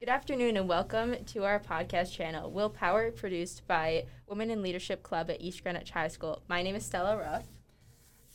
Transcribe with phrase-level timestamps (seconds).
[0.00, 5.28] Good afternoon and welcome to our podcast channel, Willpower, produced by Women in Leadership Club
[5.28, 6.40] at East Greenwich High School.
[6.48, 7.44] My name is Stella Ruff.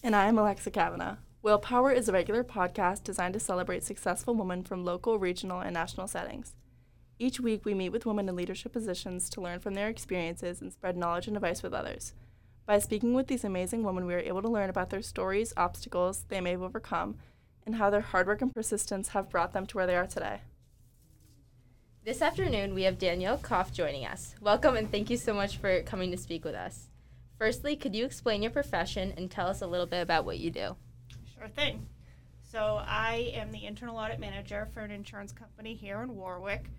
[0.04, 1.16] And I'm Alexa Kavanagh.
[1.42, 6.08] Willpower is a regular podcast designed to celebrate successful women from local, regional, and national
[6.08, 6.54] settings.
[7.18, 10.72] Each week, we meet with women in leadership positions to learn from their experiences and
[10.72, 12.14] spread knowledge and advice with others.
[12.68, 16.26] By speaking with these amazing women, we are able to learn about their stories, obstacles
[16.30, 17.18] they may have overcome,
[17.66, 20.42] and how their hard work and persistence have brought them to where they are today.
[22.06, 24.36] This afternoon, we have Danielle Kopf joining us.
[24.40, 26.92] Welcome and thank you so much for coming to speak with us.
[27.40, 30.52] Firstly, could you explain your profession and tell us a little bit about what you
[30.52, 30.76] do?
[31.36, 31.88] Sure thing.
[32.44, 36.70] So, I am the internal audit manager for an insurance company here in Warwick,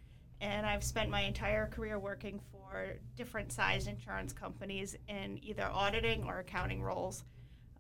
[0.41, 6.23] and I've spent my entire career working for different sized insurance companies in either auditing
[6.23, 7.25] or accounting roles.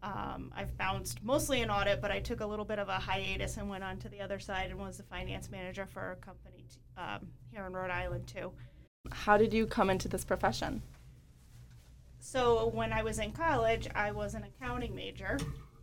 [0.02, 3.56] Um, I've bounced mostly in audit, but I took a little bit of a hiatus
[3.56, 6.55] and went on to the other side and was the finance manager for a company
[6.68, 8.52] t- um, here in Rhode Island too.
[9.12, 10.82] How did you come into this profession?
[12.20, 15.38] So when I was in college, I was an accounting major,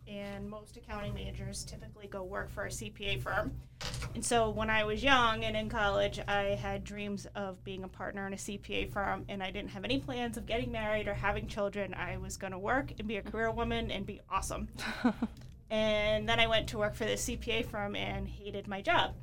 [0.06, 3.52] and most accounting majors typically go work for a CPA firm.
[4.14, 7.88] And so when I was young and in college, I had dreams of being a
[7.88, 11.14] partner in a CPA firm, and I didn't have any plans of getting married or
[11.14, 11.94] having children.
[11.94, 14.68] I was going to work and be a career woman and be awesome.
[15.70, 19.14] and then I went to work for the CPA firm and hated my job.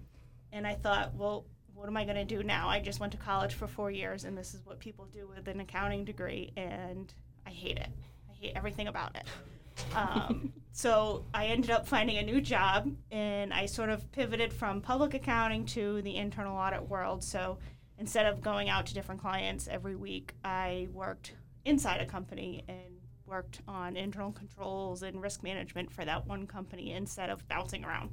[0.51, 2.67] And I thought, well, what am I going to do now?
[2.69, 5.47] I just went to college for four years, and this is what people do with
[5.47, 7.13] an accounting degree, and
[7.45, 7.89] I hate it.
[8.29, 9.95] I hate everything about it.
[9.95, 14.81] Um, so I ended up finding a new job, and I sort of pivoted from
[14.81, 17.23] public accounting to the internal audit world.
[17.23, 17.57] So
[17.97, 21.33] instead of going out to different clients every week, I worked
[21.65, 22.77] inside a company and
[23.25, 28.09] worked on internal controls and risk management for that one company instead of bouncing around.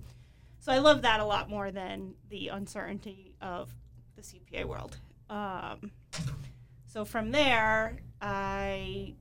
[0.60, 3.72] So I love that a lot more than the uncertainty of
[4.16, 4.96] the CPA world.
[5.30, 5.92] Um,
[6.86, 9.14] so from there, I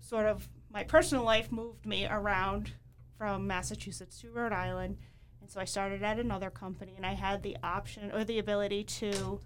[0.00, 2.72] sort of my personal life moved me around
[3.16, 4.96] from Massachusetts to Rhode Island.
[5.40, 8.84] And so I started at another company, and I had the option or the ability
[8.84, 9.40] to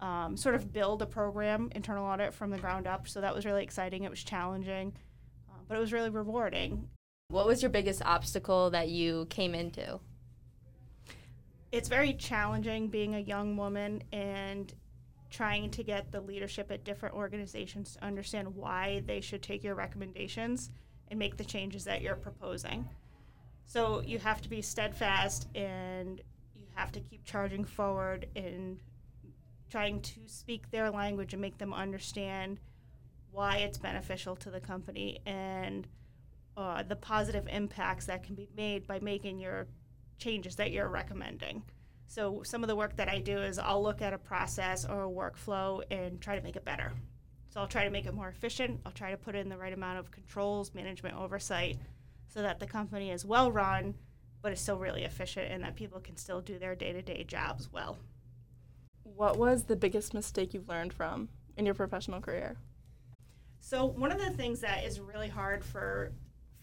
[0.00, 3.08] um, sort of build a program, internal audit, from the ground up.
[3.08, 4.04] So that was really exciting.
[4.04, 4.92] It was challenging,
[5.48, 6.88] uh, but it was really rewarding.
[7.30, 10.00] What was your biggest obstacle that you came into?
[11.70, 14.72] It's very challenging being a young woman and
[15.28, 19.74] trying to get the leadership at different organizations to understand why they should take your
[19.74, 20.70] recommendations
[21.08, 22.88] and make the changes that you're proposing.
[23.66, 26.22] So you have to be steadfast and
[26.56, 28.80] you have to keep charging forward and
[29.68, 32.58] trying to speak their language and make them understand
[33.32, 35.86] why it's beneficial to the company and
[36.58, 39.68] uh, the positive impacts that can be made by making your
[40.18, 41.62] changes that you're recommending.
[42.08, 45.04] So some of the work that I do is I'll look at a process or
[45.04, 46.92] a workflow and try to make it better.
[47.50, 48.80] So I'll try to make it more efficient.
[48.84, 51.78] I'll try to put in the right amount of controls, management oversight,
[52.26, 53.94] so that the company is well run,
[54.42, 57.22] but is still really efficient and that people can still do their day to day
[57.22, 57.98] jobs well.
[59.04, 62.56] What was the biggest mistake you've learned from in your professional career?
[63.60, 66.12] So one of the things that is really hard for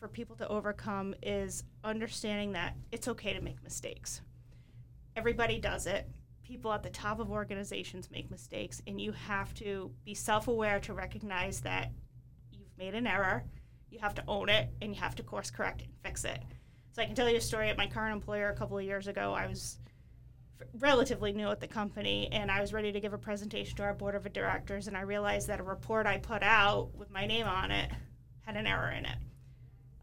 [0.05, 4.21] for people to overcome is understanding that it's okay to make mistakes
[5.15, 6.07] everybody does it.
[6.43, 10.79] People at the top of organizations make mistakes, and you have to be self aware
[10.81, 11.91] to recognize that
[12.51, 13.43] you've made an error.
[13.89, 16.39] You have to own it, and you have to course correct and fix it.
[16.91, 19.07] So, I can tell you a story at my current employer a couple of years
[19.07, 19.33] ago.
[19.33, 19.79] I was
[20.77, 23.93] relatively new at the company, and I was ready to give a presentation to our
[23.93, 27.47] board of directors, and I realized that a report I put out with my name
[27.47, 27.89] on it
[28.41, 29.17] had an error in it.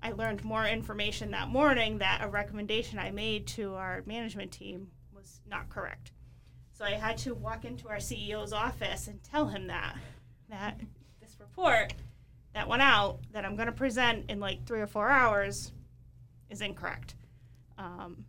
[0.03, 4.89] I learned more information that morning that a recommendation I made to our management team
[5.15, 6.11] was not correct.
[6.73, 9.97] So I had to walk into our CEO's office and tell him that
[10.49, 10.81] that
[11.21, 11.95] this report
[12.55, 15.73] that went out that I'm going to present in like three or four hours
[16.51, 17.15] is incorrect.
[17.79, 18.25] Um,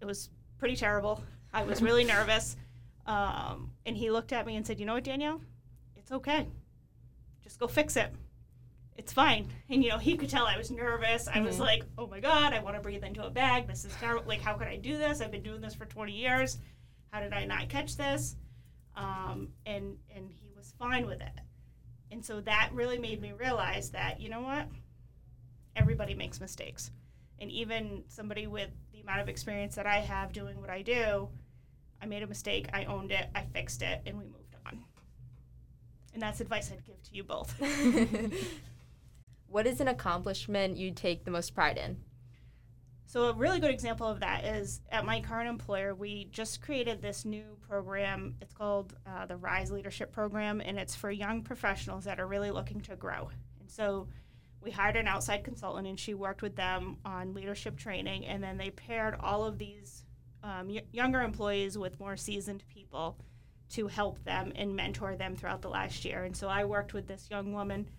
[0.00, 1.22] it was pretty terrible.
[1.52, 2.56] I was really nervous.
[3.06, 5.40] Um, and he looked at me and said, You know what, Danielle?
[5.96, 6.46] It's okay.
[7.42, 8.12] Just go fix it.
[8.96, 9.48] It's fine.
[9.70, 11.26] And, you know, he could tell I was nervous.
[11.26, 11.60] I was Mhm.
[11.60, 13.66] like, Oh my God, I want to breathe into a bag.
[13.66, 14.26] This is terrible.
[14.28, 15.20] Like, how could I do this?
[15.20, 16.58] I've been doing this for 20 years.
[17.10, 18.36] How did I not catch this?
[18.94, 21.32] Um, and, and he was fine with it.
[22.10, 24.68] And so that really made me realize that, you know what?
[25.74, 26.90] Everybody makes mistakes.
[27.38, 31.30] And even somebody with the amount of experience that I have doing what I do,
[32.00, 34.84] I made a mistake, I owned it, I fixed it, and we moved on.
[36.12, 37.54] And that's advice I'd give to you both.
[39.52, 41.98] what is an accomplishment you take the most pride in?
[43.04, 47.02] So, a really good example of that is at my current employer, we just created
[47.02, 48.36] this new program.
[48.40, 52.50] It's called uh, the Rise Leadership Program, and it's for young professionals that are really
[52.50, 53.28] looking to grow.
[53.60, 54.08] And so,
[54.62, 58.56] we hired an outside consultant, and she worked with them on leadership training, and then
[58.56, 60.04] they paired all of these
[60.42, 63.18] um, y- younger employees with more seasoned people
[63.72, 66.24] to help them and mentor them throughout the last year.
[66.24, 67.90] And so, I worked with this young woman,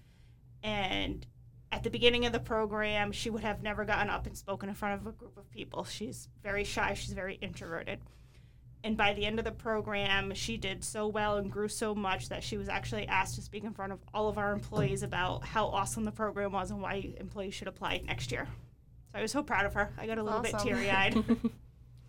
[0.64, 1.28] and
[1.74, 4.76] at the beginning of the program, she would have never gotten up and spoken in
[4.76, 5.84] front of a group of people.
[5.84, 8.00] She's very shy, she's very introverted.
[8.84, 12.30] And by the end of the program, she did so well and grew so much
[12.30, 15.44] that she was actually asked to speak in front of all of our employees about
[15.46, 18.48] how awesome the program was and why employees should apply next year.
[19.12, 19.92] So I was so proud of her.
[19.98, 21.16] I got a little bit teary eyed.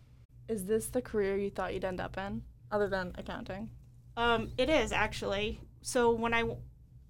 [0.49, 3.70] Is this the career you thought you'd end up in, other than accounting?
[4.17, 5.60] Um, it is actually.
[5.81, 6.60] So when I w-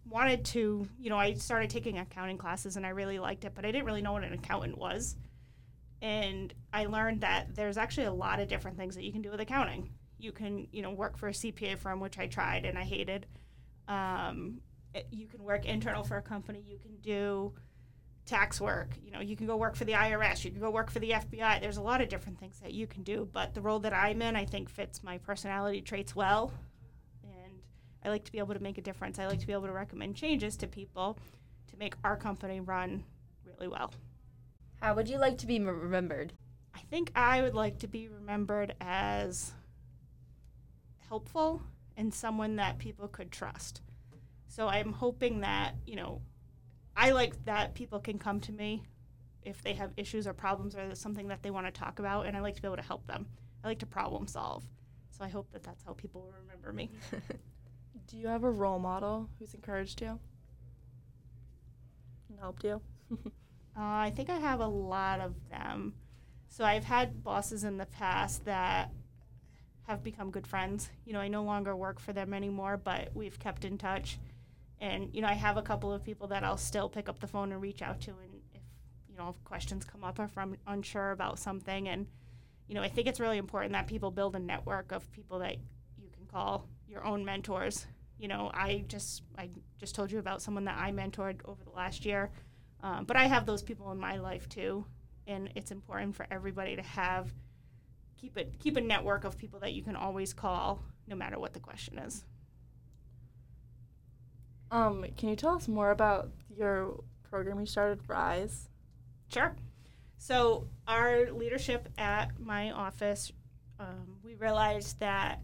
[0.06, 3.64] wanted to, you know, I started taking accounting classes and I really liked it, but
[3.64, 5.16] I didn't really know what an accountant was.
[6.02, 9.30] And I learned that there's actually a lot of different things that you can do
[9.30, 9.90] with accounting.
[10.18, 13.26] You can, you know, work for a CPA firm, which I tried and I hated.
[13.88, 14.60] Um,
[14.94, 16.62] it- you can work internal for a company.
[16.66, 17.54] You can do
[18.26, 18.96] tax work.
[19.02, 20.44] You know, you can go work for the IRS.
[20.44, 21.58] You can go work for the FBI.
[21.60, 23.28] There's a lot of different things that you can do.
[23.32, 26.52] But the role that I'm in, I think, fits my personality traits well
[28.04, 29.18] I like to be able to make a difference.
[29.18, 31.18] I like to be able to recommend changes to people
[31.68, 33.04] to make our company run
[33.44, 33.92] really well.
[34.80, 36.34] How would you like to be remembered?
[36.74, 39.54] I think I would like to be remembered as
[41.08, 41.62] helpful
[41.96, 43.80] and someone that people could trust.
[44.48, 46.20] So I'm hoping that, you know,
[46.96, 48.82] I like that people can come to me
[49.42, 52.26] if they have issues or problems or there's something that they want to talk about,
[52.26, 53.26] and I like to be able to help them.
[53.62, 54.64] I like to problem solve.
[55.10, 56.90] So I hope that that's how people will remember me.
[58.06, 60.18] Do you have a role model who's encouraged you
[62.28, 62.80] and helped you?
[63.76, 65.94] Uh, I think I have a lot of them.
[66.48, 68.92] So I've had bosses in the past that
[69.88, 70.90] have become good friends.
[71.04, 74.18] You know, I no longer work for them anymore, but we've kept in touch.
[74.80, 77.26] And you know, I have a couple of people that I'll still pick up the
[77.26, 78.62] phone and reach out to, and if
[79.08, 82.06] you know, if questions come up or if I'm unsure about something, and
[82.68, 85.56] you know, I think it's really important that people build a network of people that
[85.98, 87.86] you can call your own mentors.
[88.18, 91.70] You know, I just I just told you about someone that I mentored over the
[91.70, 92.30] last year.
[92.82, 94.84] Um, but I have those people in my life too,
[95.26, 97.32] and it's important for everybody to have
[98.16, 101.52] keep it keep a network of people that you can always call, no matter what
[101.52, 102.24] the question is.
[104.70, 108.68] Um, can you tell us more about your program you started, Rise?
[109.32, 109.54] Sure.
[110.18, 113.30] So our leadership at my office,
[113.78, 115.40] um, we realized that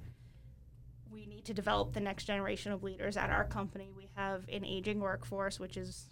[1.45, 3.91] to develop the next generation of leaders at our company.
[3.95, 6.07] We have an aging workforce, which is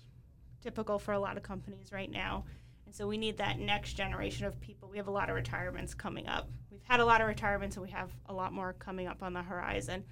[0.62, 2.44] typical for a lot of companies right now.
[2.86, 4.88] And so we need that next generation of people.
[4.88, 6.48] We have a lot of retirements coming up.
[6.70, 9.34] We've had a lot of retirements and we have a lot more coming up on
[9.34, 10.04] the horizon.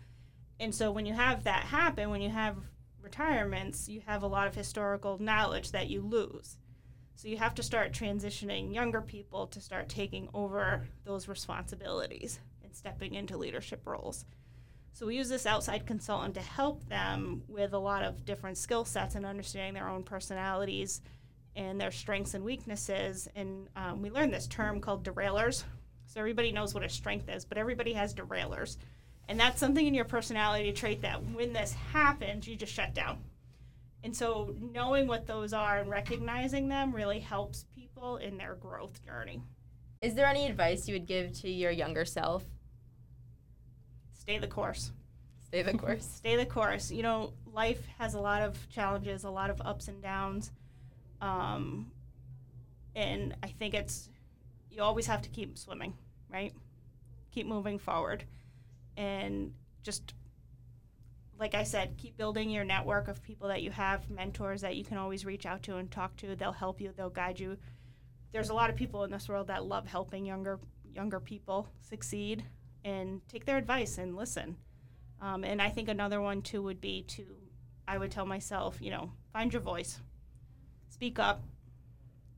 [0.60, 2.56] And so when you have that happen, when you have
[3.00, 6.58] retirements, you have a lot of historical knowledge that you lose.
[7.14, 12.76] So you have to start transitioning younger people to start taking over those responsibilities and
[12.76, 14.26] stepping into leadership roles.
[14.96, 18.86] So we use this outside consultant to help them with a lot of different skill
[18.86, 21.02] sets and understanding their own personalities
[21.54, 23.28] and their strengths and weaknesses.
[23.36, 25.64] And um, we learned this term called derailers.
[26.06, 28.78] So everybody knows what a strength is, but everybody has derailers.
[29.28, 33.18] And that's something in your personality trait that when this happens, you just shut down.
[34.02, 39.04] And so knowing what those are and recognizing them really helps people in their growth
[39.04, 39.42] journey.
[40.00, 42.44] Is there any advice you would give to your younger self?
[44.26, 44.90] Stay the course.
[45.44, 46.04] Stay the course.
[46.16, 46.90] Stay the course.
[46.90, 50.50] You know, life has a lot of challenges, a lot of ups and downs.
[51.20, 51.92] Um,
[52.96, 54.08] and I think it's,
[54.68, 55.94] you always have to keep swimming,
[56.28, 56.52] right?
[57.30, 58.24] Keep moving forward.
[58.96, 59.52] And
[59.84, 60.14] just,
[61.38, 64.82] like I said, keep building your network of people that you have, mentors that you
[64.82, 66.34] can always reach out to and talk to.
[66.34, 67.58] They'll help you, they'll guide you.
[68.32, 70.58] There's a lot of people in this world that love helping younger
[70.92, 72.42] younger people succeed
[72.86, 74.56] and take their advice and listen.
[75.20, 77.26] Um, and I think another one too would be to,
[77.88, 79.98] I would tell myself, you know, find your voice,
[80.88, 81.42] speak up.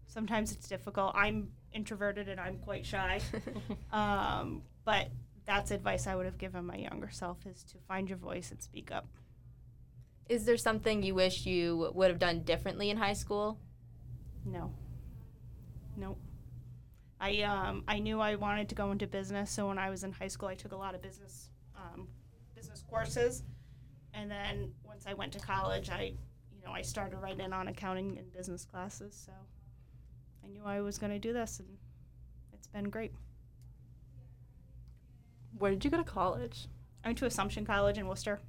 [0.06, 1.12] Sometimes it's difficult.
[1.14, 3.20] I'm introverted and I'm quite shy,
[3.92, 5.08] um, but
[5.44, 8.62] that's advice I would have given my younger self is to find your voice and
[8.62, 9.06] speak up.
[10.30, 13.58] Is there something you wish you would have done differently in high school?
[14.46, 14.72] No.
[15.96, 16.18] Nope.
[17.20, 20.12] I um I knew I wanted to go into business, so when I was in
[20.12, 22.08] high school, I took a lot of business um,
[22.54, 23.42] business courses,
[24.14, 26.12] and then once I went to college, I
[26.52, 29.20] you know I started right in on accounting and business classes.
[29.26, 29.32] So
[30.44, 31.68] I knew I was going to do this, and
[32.52, 33.12] it's been great.
[35.58, 36.68] Where did you go to college?
[37.04, 38.40] I went to Assumption College in Worcester.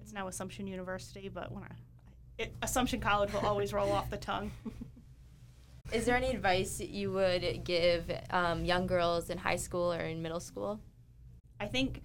[0.00, 1.68] It's now Assumption University, but when I,
[2.38, 4.50] it, Assumption College will always roll off the tongue.
[5.92, 10.22] Is there any advice you would give um, young girls in high school or in
[10.22, 10.80] middle school?
[11.58, 12.02] I think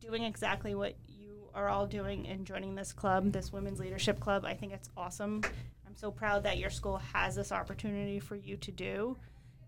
[0.00, 4.44] doing exactly what you are all doing and joining this club, this women's leadership club,
[4.44, 5.42] I think it's awesome.
[5.86, 9.16] I'm so proud that your school has this opportunity for you to do.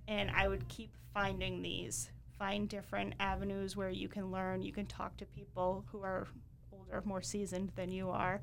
[0.07, 2.11] And I would keep finding these.
[2.39, 4.63] Find different avenues where you can learn.
[4.63, 6.29] You can talk to people who are
[6.73, 8.41] older, more seasoned than you are.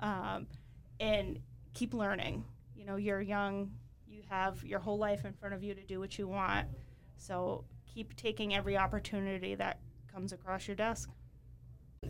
[0.00, 0.48] Um,
[1.00, 1.38] and
[1.72, 2.44] keep learning.
[2.76, 3.70] You know, you're young,
[4.14, 6.68] you have your whole life in front of you to do what you want.
[7.16, 9.80] So keep taking every opportunity that
[10.12, 11.10] comes across your desk.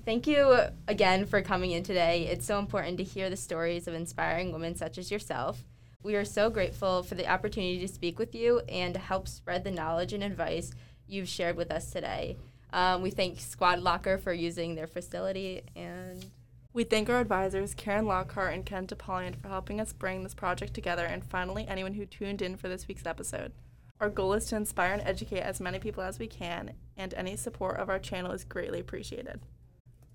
[0.04, 0.54] Thank you
[0.86, 2.26] again for coming in today.
[2.26, 5.64] It's so important to hear the stories of inspiring women such as yourself.
[6.02, 9.64] We are so grateful for the opportunity to speak with you and to help spread
[9.64, 10.72] the knowledge and advice
[11.06, 12.36] you've shared with us today.
[12.72, 16.26] Um, we thank Squad Locker for using their facility and
[16.74, 20.74] We thank our advisors, Karen Lockhart and Ken Topolian, for helping us bring this project
[20.74, 23.52] together, and finally, anyone who tuned in for this week's episode.
[24.00, 27.36] Our goal is to inspire and educate as many people as we can, and any
[27.36, 29.38] support of our channel is greatly appreciated.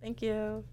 [0.01, 0.65] Thank you.